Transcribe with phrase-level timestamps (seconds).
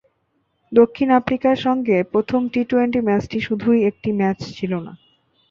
[0.71, 4.93] দক্ষিণ আফ্রিকার সঙ্গে প্রথম টি-টোয়েন্টি ম্যাচটি শুধুই একটি ম্যাচ ছিল না।